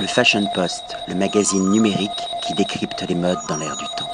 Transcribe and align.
Le 0.00 0.06
Fashion 0.06 0.46
Post, 0.54 0.96
le 1.08 1.16
magazine 1.16 1.70
numérique 1.72 2.10
qui 2.46 2.54
décrypte 2.54 3.04
les 3.08 3.16
modes 3.16 3.38
dans 3.48 3.56
l'air 3.56 3.76
du 3.76 3.84
temps. 3.96 4.08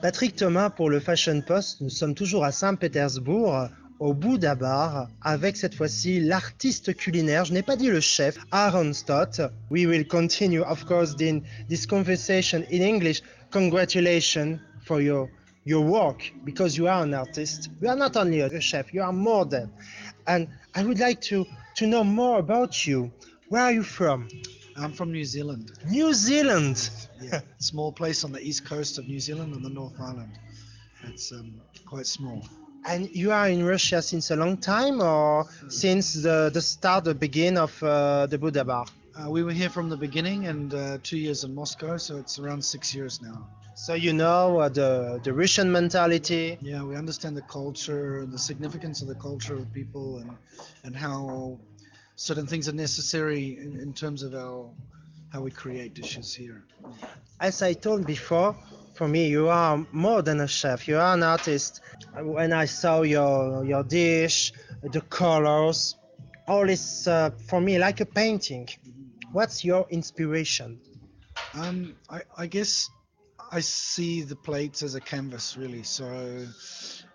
Patrick 0.00 0.36
Thomas 0.36 0.70
pour 0.70 0.88
le 0.88 1.00
Fashion 1.00 1.42
Post. 1.42 1.82
Nous 1.82 1.90
sommes 1.90 2.14
toujours 2.14 2.46
à 2.46 2.50
Saint-Pétersbourg, 2.50 3.68
au 4.00 4.14
Bouddha 4.14 4.54
Bar, 4.54 5.08
avec 5.20 5.58
cette 5.58 5.74
fois-ci 5.74 6.18
l'artiste 6.20 6.96
culinaire. 6.96 7.44
Je 7.44 7.52
n'ai 7.52 7.62
pas 7.62 7.76
dit 7.76 7.88
le 7.88 8.00
chef, 8.00 8.38
Aaron 8.52 8.94
Stott. 8.94 9.42
We 9.70 9.86
will 9.86 10.06
continue, 10.06 10.62
of 10.62 10.86
course, 10.86 11.14
this 11.14 11.84
conversation 11.84 12.64
in 12.72 12.80
English. 12.80 13.20
Congratulations 13.50 14.58
for 14.86 15.02
your 15.02 15.28
your 15.66 15.84
work 15.84 16.32
because 16.44 16.78
you 16.78 16.86
are 16.86 17.02
an 17.02 17.12
artist. 17.12 17.70
You 17.82 17.88
are 17.90 17.96
not 17.96 18.16
only 18.16 18.40
a 18.40 18.60
chef, 18.60 18.94
you 18.94 19.02
are 19.02 19.12
more 19.12 19.44
than. 19.44 19.70
And 20.26 20.48
I 20.74 20.84
would 20.84 20.98
like 20.98 21.20
to 21.28 21.44
to 21.76 21.86
know 21.86 22.02
more 22.02 22.38
about 22.38 22.86
you. 22.86 23.12
Where 23.54 23.62
are 23.62 23.72
you 23.72 23.84
from? 23.84 24.26
I'm 24.76 24.90
from 24.90 25.12
New 25.12 25.24
Zealand. 25.24 25.70
New 25.88 26.12
Zealand. 26.12 26.90
Yeah, 27.22 27.40
small 27.58 27.92
place 27.92 28.24
on 28.24 28.32
the 28.32 28.40
east 28.40 28.64
coast 28.66 28.98
of 28.98 29.06
New 29.06 29.20
Zealand 29.20 29.54
on 29.54 29.62
the 29.62 29.70
North 29.70 29.94
Island. 30.00 30.32
It's 31.04 31.30
um, 31.30 31.60
quite 31.86 32.08
small. 32.08 32.44
And 32.84 33.08
you 33.14 33.30
are 33.30 33.48
in 33.48 33.64
Russia 33.64 34.02
since 34.02 34.32
a 34.32 34.36
long 34.36 34.56
time, 34.56 35.00
or 35.00 35.46
since 35.68 36.14
the, 36.14 36.50
the 36.52 36.60
start, 36.60 37.04
the 37.04 37.14
beginning 37.14 37.58
of 37.58 37.80
uh, 37.80 38.26
the 38.26 38.38
Buddha 38.38 38.64
Bar? 38.64 38.86
Uh, 39.14 39.30
we 39.30 39.44
were 39.44 39.52
here 39.52 39.70
from 39.70 39.88
the 39.88 39.96
beginning 39.96 40.48
and 40.48 40.74
uh, 40.74 40.98
two 41.04 41.18
years 41.18 41.44
in 41.44 41.54
Moscow, 41.54 41.96
so 41.96 42.16
it's 42.16 42.40
around 42.40 42.64
six 42.64 42.92
years 42.92 43.22
now. 43.22 43.46
So 43.76 43.94
you 43.94 44.12
know 44.12 44.58
uh, 44.58 44.68
the 44.68 45.20
the 45.22 45.32
Russian 45.32 45.70
mentality. 45.70 46.58
Yeah, 46.60 46.82
we 46.82 46.96
understand 46.96 47.36
the 47.36 47.42
culture, 47.42 48.26
the 48.26 48.38
significance 48.38 49.02
of 49.02 49.08
the 49.08 49.14
culture 49.14 49.54
of 49.54 49.72
people, 49.72 50.18
and 50.18 50.30
and 50.84 50.96
how 50.96 51.58
certain 52.16 52.46
things 52.46 52.68
are 52.68 52.72
necessary 52.74 53.58
in, 53.58 53.80
in 53.80 53.92
terms 53.92 54.22
of 54.22 54.34
our 54.34 54.70
how 55.32 55.40
we 55.40 55.50
create 55.50 55.94
dishes 55.94 56.32
here. 56.32 56.64
As 57.40 57.60
I 57.60 57.72
told 57.72 58.06
before, 58.06 58.56
for 58.94 59.08
me, 59.08 59.26
you 59.28 59.48
are 59.48 59.84
more 59.90 60.22
than 60.22 60.38
a 60.40 60.46
chef. 60.46 60.86
You 60.86 60.98
are 60.98 61.14
an 61.14 61.24
artist. 61.24 61.80
When 62.16 62.52
I 62.52 62.66
saw 62.66 63.02
your 63.02 63.64
your 63.64 63.82
dish, 63.82 64.52
the 64.82 65.00
colors, 65.00 65.96
all 66.46 66.68
is 66.68 67.08
uh, 67.08 67.30
for 67.48 67.60
me 67.60 67.78
like 67.78 68.00
a 68.00 68.06
painting. 68.06 68.68
What's 69.32 69.64
your 69.64 69.86
inspiration? 69.90 70.80
Um, 71.54 71.96
I, 72.08 72.20
I 72.36 72.46
guess 72.46 72.88
I 73.50 73.60
see 73.60 74.22
the 74.22 74.36
plates 74.36 74.82
as 74.84 74.94
a 74.94 75.00
canvas, 75.00 75.56
really. 75.56 75.82
So 75.82 76.46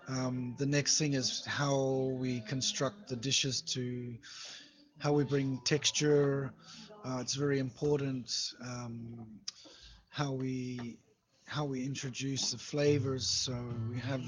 um, 0.08 0.54
the 0.58 0.66
next 0.66 0.98
thing 0.98 1.14
is 1.14 1.44
how 1.46 2.14
we 2.18 2.40
construct 2.40 3.08
the 3.08 3.16
dishes 3.16 3.62
to 3.72 4.14
how 5.00 5.12
we 5.12 5.24
bring 5.24 5.58
texture. 5.64 6.52
Uh, 7.04 7.18
it's 7.20 7.34
very 7.34 7.58
important 7.58 8.52
um, 8.62 9.26
how 10.10 10.32
we 10.32 10.98
how 11.46 11.64
we 11.64 11.84
introduce 11.84 12.52
the 12.52 12.58
flavors. 12.58 13.26
So 13.26 13.52
we 13.90 13.98
have 13.98 14.22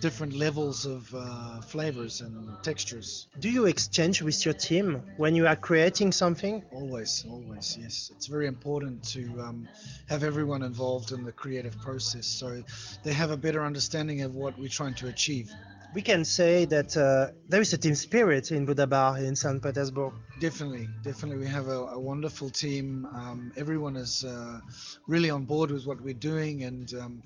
different 0.00 0.32
levels 0.32 0.84
of 0.84 1.14
uh, 1.14 1.60
flavors 1.60 2.22
and 2.22 2.48
textures. 2.64 3.28
Do 3.38 3.48
you 3.48 3.66
exchange 3.66 4.20
with 4.20 4.44
your 4.44 4.54
team 4.54 5.00
when 5.16 5.36
you 5.36 5.46
are 5.46 5.54
creating 5.54 6.10
something? 6.10 6.64
Always, 6.72 7.24
always, 7.30 7.78
yes. 7.80 8.10
It's 8.16 8.26
very 8.26 8.48
important 8.48 9.04
to 9.10 9.22
um, 9.40 9.68
have 10.08 10.24
everyone 10.24 10.62
involved 10.62 11.12
in 11.12 11.24
the 11.24 11.32
creative 11.32 11.78
process 11.80 12.26
so 12.26 12.64
they 13.04 13.12
have 13.12 13.30
a 13.30 13.36
better 13.36 13.64
understanding 13.64 14.22
of 14.22 14.34
what 14.34 14.58
we're 14.58 14.68
trying 14.68 14.94
to 14.94 15.06
achieve. 15.06 15.52
We 15.94 16.02
can 16.02 16.24
say 16.24 16.64
that 16.64 16.96
uh, 16.96 17.32
there 17.48 17.60
is 17.60 17.72
a 17.72 17.78
team 17.78 17.94
spirit 17.94 18.50
in 18.50 18.66
Buddha 18.66 18.84
Bar 18.84 19.18
in 19.18 19.36
St. 19.36 19.62
Petersburg. 19.62 20.12
Definitely, 20.40 20.88
definitely. 21.04 21.38
We 21.38 21.46
have 21.46 21.68
a, 21.68 21.86
a 21.86 22.00
wonderful 22.00 22.50
team. 22.50 23.06
Um, 23.14 23.52
everyone 23.56 23.94
is 23.94 24.24
uh, 24.24 24.58
really 25.06 25.30
on 25.30 25.44
board 25.44 25.70
with 25.70 25.86
what 25.86 26.00
we're 26.00 26.14
doing, 26.14 26.64
and 26.64 26.92
um, 26.94 27.22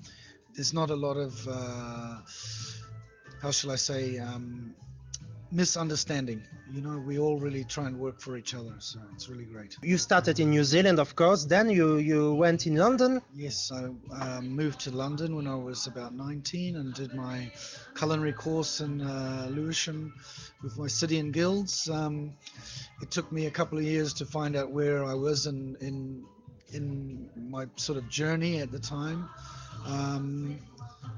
there's 0.53 0.71
not 0.71 0.91
a 0.91 0.95
lot 0.95 1.17
of, 1.17 1.47
uh, 1.47 2.17
how 3.41 3.49
shall 3.49 3.71
I 3.71 3.75
say, 3.75 4.19
um, 4.19 4.75
misunderstanding. 5.51 6.43
You 6.71 6.81
know, 6.81 6.99
we 6.99 7.17
all 7.17 7.39
really 7.39 7.63
try 7.63 7.87
and 7.87 7.97
work 7.97 8.19
for 8.21 8.37
each 8.37 8.53
other, 8.53 8.73
so 8.79 8.99
it's 9.13 9.29
really 9.29 9.45
great. 9.45 9.75
You 9.81 9.97
started 9.97 10.39
in 10.39 10.51
New 10.51 10.63
Zealand, 10.63 10.99
of 10.99 11.15
course. 11.15 11.45
Then 11.45 11.69
you 11.69 11.97
you 11.97 12.33
went 12.33 12.67
in 12.67 12.75
London. 12.75 13.21
Yes, 13.33 13.71
I 13.71 13.85
um, 14.21 14.49
moved 14.49 14.79
to 14.81 14.91
London 14.91 15.35
when 15.35 15.47
I 15.47 15.55
was 15.55 15.87
about 15.87 16.13
19 16.13 16.75
and 16.75 16.93
did 16.93 17.13
my 17.13 17.51
culinary 17.95 18.33
course 18.33 18.81
in 18.81 19.01
uh, 19.01 19.47
Lewisham 19.49 20.13
with 20.63 20.77
my 20.77 20.87
city 20.87 21.19
and 21.19 21.33
guilds. 21.33 21.89
Um, 21.89 22.33
it 23.01 23.09
took 23.11 23.31
me 23.31 23.47
a 23.47 23.51
couple 23.51 23.77
of 23.77 23.83
years 23.83 24.13
to 24.15 24.25
find 24.25 24.55
out 24.55 24.71
where 24.71 25.03
I 25.03 25.13
was 25.13 25.47
in 25.47 25.75
in 25.81 26.25
in 26.71 27.29
my 27.35 27.65
sort 27.75 27.97
of 27.97 28.07
journey 28.09 28.59
at 28.59 28.71
the 28.71 28.79
time. 28.79 29.29
Um, 29.87 30.59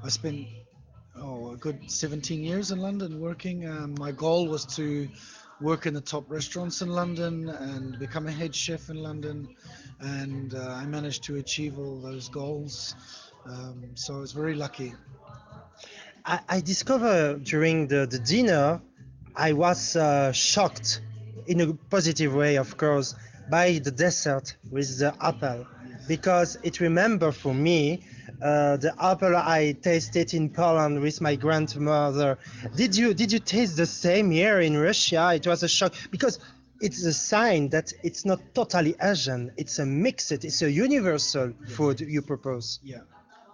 I 0.02 0.08
spent 0.08 0.46
oh 1.22 1.52
a 1.52 1.56
good 1.56 1.90
17 1.90 2.42
years 2.42 2.70
in 2.70 2.78
London 2.80 3.20
working. 3.20 3.68
Um, 3.68 3.94
my 3.98 4.12
goal 4.12 4.48
was 4.48 4.64
to 4.76 5.08
work 5.60 5.86
in 5.86 5.94
the 5.94 6.00
top 6.00 6.24
restaurants 6.28 6.82
in 6.82 6.88
London 6.88 7.48
and 7.48 7.98
become 7.98 8.26
a 8.26 8.32
head 8.32 8.54
chef 8.54 8.90
in 8.90 8.96
London, 8.96 9.48
and 10.00 10.54
uh, 10.54 10.58
I 10.70 10.86
managed 10.86 11.24
to 11.24 11.36
achieve 11.36 11.78
all 11.78 12.00
those 12.00 12.28
goals. 12.28 12.96
Um, 13.46 13.90
so 13.94 14.16
I 14.16 14.18
was 14.18 14.32
very 14.32 14.54
lucky. 14.54 14.94
I, 16.24 16.40
I 16.48 16.60
discovered 16.60 17.44
during 17.44 17.86
the, 17.86 18.06
the 18.06 18.18
dinner, 18.18 18.80
I 19.34 19.52
was 19.52 19.96
uh, 19.96 20.32
shocked 20.32 21.00
in 21.46 21.60
a 21.60 21.72
positive 21.90 22.34
way, 22.34 22.56
of 22.56 22.76
course, 22.76 23.14
by 23.50 23.78
the 23.78 23.90
dessert 23.90 24.56
with 24.70 24.98
the 24.98 25.14
apple 25.20 25.66
because 26.08 26.56
it 26.62 26.80
remember 26.80 27.32
for 27.32 27.54
me 27.54 28.02
uh, 28.42 28.76
the 28.76 28.94
apple 29.00 29.36
I 29.36 29.76
tasted 29.82 30.34
in 30.34 30.50
Poland 30.50 31.00
with 31.00 31.20
my 31.20 31.36
grandmother. 31.36 32.38
Did 32.76 32.96
you 32.96 33.14
did 33.14 33.32
you 33.32 33.38
taste 33.38 33.76
the 33.76 33.86
same 33.86 34.30
here 34.30 34.60
in 34.60 34.76
Russia? 34.76 35.32
It 35.34 35.46
was 35.46 35.62
a 35.62 35.68
shock 35.68 35.94
because 36.10 36.38
it's 36.80 37.04
a 37.04 37.12
sign 37.12 37.68
that 37.68 37.92
it's 38.02 38.24
not 38.24 38.40
totally 38.54 38.96
Asian. 39.00 39.52
It's 39.56 39.78
a 39.78 39.86
mixed. 39.86 40.32
It's 40.32 40.62
a 40.62 40.70
universal 40.70 41.52
food 41.68 42.00
you 42.00 42.22
propose. 42.22 42.80
Yeah. 42.82 43.02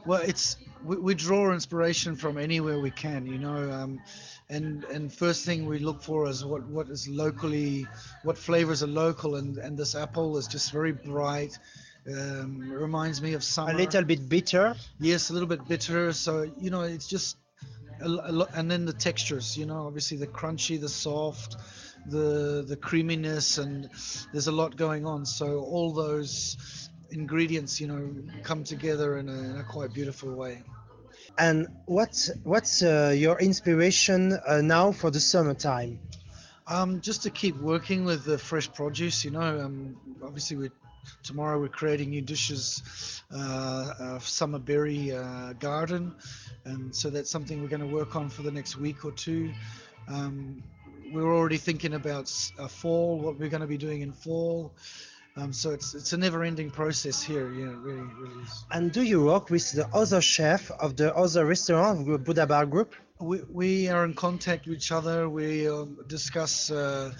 Well, 0.06 0.22
it's 0.22 0.56
we, 0.84 0.96
we 0.96 1.14
draw 1.14 1.52
inspiration 1.52 2.16
from 2.16 2.38
anywhere 2.38 2.80
we 2.80 2.90
can, 2.90 3.26
you 3.26 3.38
know. 3.38 3.70
Um, 3.70 4.00
and 4.48 4.84
and 4.84 5.12
first 5.12 5.44
thing 5.44 5.66
we 5.66 5.78
look 5.78 6.02
for 6.02 6.26
is 6.28 6.44
what 6.44 6.66
what 6.68 6.88
is 6.88 7.06
locally, 7.08 7.86
what 8.22 8.38
flavors 8.38 8.82
are 8.82 8.86
local, 8.86 9.36
and 9.36 9.58
and 9.58 9.76
this 9.76 9.94
apple 9.94 10.38
is 10.38 10.46
just 10.46 10.72
very 10.72 10.92
bright. 10.92 11.58
Um, 12.10 12.70
reminds 12.70 13.20
me 13.20 13.34
of 13.34 13.44
summer. 13.44 13.70
A 13.70 13.74
little 13.74 14.04
bit 14.04 14.28
bitter. 14.28 14.74
Yes, 14.98 15.30
a 15.30 15.32
little 15.34 15.48
bit 15.48 15.66
bitter. 15.68 16.12
So 16.12 16.50
you 16.58 16.70
know, 16.70 16.82
it's 16.82 17.06
just 17.06 17.36
a, 18.00 18.06
a 18.06 18.32
lot, 18.32 18.50
and 18.54 18.70
then 18.70 18.86
the 18.86 18.92
textures. 18.92 19.56
You 19.56 19.66
know, 19.66 19.86
obviously 19.86 20.16
the 20.16 20.26
crunchy, 20.26 20.80
the 20.80 20.88
soft, 20.88 21.56
the 22.06 22.64
the 22.66 22.76
creaminess, 22.76 23.58
and 23.58 23.90
there's 24.32 24.46
a 24.46 24.52
lot 24.52 24.76
going 24.76 25.04
on. 25.04 25.26
So 25.26 25.60
all 25.60 25.92
those 25.92 26.88
ingredients, 27.10 27.80
you 27.80 27.88
know, 27.88 28.14
come 28.42 28.64
together 28.64 29.18
in 29.18 29.28
a, 29.28 29.32
in 29.32 29.56
a 29.58 29.64
quite 29.64 29.92
beautiful 29.92 30.34
way. 30.34 30.62
And 31.36 31.68
what's 31.86 32.30
what's 32.42 32.82
uh, 32.82 33.14
your 33.16 33.38
inspiration 33.38 34.38
uh, 34.46 34.60
now 34.62 34.92
for 34.92 35.10
the 35.10 35.20
summertime? 35.20 36.00
Um, 36.66 37.00
just 37.00 37.22
to 37.22 37.30
keep 37.30 37.56
working 37.56 38.04
with 38.04 38.24
the 38.24 38.38
fresh 38.38 38.70
produce, 38.72 39.24
you 39.24 39.30
know. 39.30 39.60
Um, 39.60 39.96
obviously, 40.22 40.56
we 40.56 40.70
tomorrow 41.22 41.58
we're 41.60 41.68
creating 41.68 42.10
new 42.10 42.22
dishes, 42.22 43.22
uh, 43.34 43.92
uh, 44.00 44.18
summer 44.18 44.58
berry 44.58 45.12
uh, 45.12 45.52
garden, 45.54 46.14
and 46.64 46.94
so 46.94 47.10
that's 47.10 47.30
something 47.30 47.60
we're 47.62 47.68
going 47.68 47.80
to 47.80 47.94
work 47.94 48.16
on 48.16 48.28
for 48.28 48.42
the 48.42 48.50
next 48.50 48.76
week 48.76 49.04
or 49.04 49.12
two. 49.12 49.52
Um, 50.08 50.62
we're 51.12 51.34
already 51.34 51.56
thinking 51.56 51.94
about 51.94 52.28
fall, 52.68 53.18
what 53.18 53.38
we're 53.38 53.48
going 53.48 53.62
to 53.62 53.66
be 53.66 53.78
doing 53.78 54.02
in 54.02 54.12
fall. 54.12 54.74
Um, 55.36 55.52
so 55.52 55.70
it's 55.70 55.94
it's 55.94 56.12
a 56.12 56.16
never-ending 56.16 56.70
process 56.70 57.22
here. 57.22 57.52
Yeah, 57.52 57.66
really, 57.66 58.00
really 58.18 58.42
is. 58.42 58.64
And 58.72 58.90
do 58.90 59.02
you 59.02 59.24
work 59.24 59.50
with 59.50 59.70
the 59.70 59.86
other 59.94 60.20
chef 60.20 60.70
of 60.72 60.96
the 60.96 61.14
other 61.14 61.46
restaurant, 61.46 62.06
the 62.06 62.18
Buddha 62.18 62.46
Bar 62.46 62.66
Group? 62.66 62.94
We, 63.20 63.42
we 63.50 63.88
are 63.88 64.04
in 64.04 64.14
contact 64.14 64.66
with 64.66 64.78
each 64.78 64.90
other. 64.90 65.28
We 65.28 65.68
um, 65.68 65.98
discuss 66.08 66.70
uh, 66.70 67.12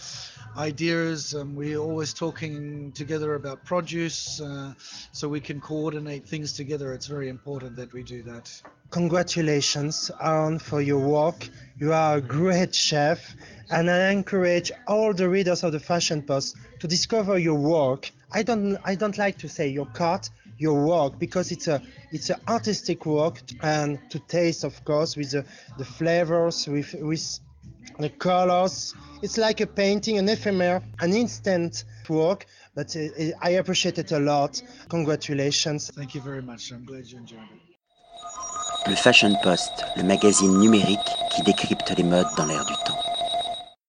ideas. 0.56 1.34
Um, 1.34 1.54
we're 1.54 1.78
always 1.78 2.12
talking 2.12 2.92
together 2.92 3.34
about 3.34 3.64
produce, 3.64 4.40
uh, 4.40 4.74
so 5.12 5.28
we 5.28 5.40
can 5.40 5.60
coordinate 5.60 6.26
things 6.26 6.52
together. 6.52 6.92
It's 6.92 7.06
very 7.06 7.28
important 7.28 7.76
that 7.76 7.92
we 7.92 8.02
do 8.02 8.22
that. 8.22 8.62
Congratulations, 8.90 10.10
Aaron, 10.22 10.58
for 10.58 10.80
your 10.80 10.98
work. 10.98 11.48
You 11.78 11.92
are 11.92 12.16
a 12.16 12.20
great 12.20 12.74
chef, 12.74 13.36
and 13.70 13.90
I 13.90 14.10
encourage 14.10 14.72
all 14.86 15.12
the 15.12 15.28
readers 15.28 15.62
of 15.62 15.72
the 15.72 15.80
Fashion 15.80 16.22
Post 16.22 16.56
to 16.80 16.88
discover 16.88 17.38
your 17.38 17.58
work. 17.58 18.10
I 18.32 18.42
don't, 18.42 18.78
I 18.84 18.94
don't 18.94 19.18
like 19.18 19.38
to 19.38 19.48
say 19.48 19.68
your 19.68 19.86
cut, 19.86 20.30
your 20.58 20.84
work, 20.86 21.18
because 21.18 21.52
it's 21.52 21.68
a, 21.68 21.82
it's 22.12 22.30
an 22.30 22.40
artistic 22.48 23.04
work, 23.06 23.40
and 23.62 23.98
to 24.10 24.18
taste, 24.20 24.64
of 24.64 24.82
course, 24.84 25.16
with 25.16 25.30
the, 25.32 25.44
the 25.76 25.84
flavors, 25.84 26.66
with, 26.66 26.94
with 26.94 27.40
the 27.98 28.10
colors. 28.10 28.94
It's 29.22 29.36
like 29.36 29.60
a 29.60 29.66
painting, 29.66 30.18
an 30.18 30.28
ephemeral, 30.28 30.82
an 31.00 31.12
instant 31.12 31.84
work, 32.08 32.46
but 32.74 32.94
uh, 32.96 33.08
I 33.42 33.50
appreciate 33.50 33.98
it 33.98 34.12
a 34.12 34.18
lot. 34.18 34.62
Congratulations. 34.88 35.90
Thank 35.90 36.14
you 36.14 36.20
very 36.20 36.42
much. 36.42 36.70
I'm 36.70 36.84
glad 36.84 37.06
you 37.06 37.18
enjoyed 37.18 37.40
it. 37.40 38.88
Le 38.88 38.96
Fashion 38.96 39.36
Post, 39.42 39.84
le 39.96 40.02
magazine 40.02 40.58
numérique 40.58 40.98
qui 41.30 41.42
décrypte 41.42 41.90
les 41.96 42.04
modes 42.04 42.28
dans 42.36 42.46
l'air 42.46 42.64
du 42.64 42.74
temps. 42.86 43.07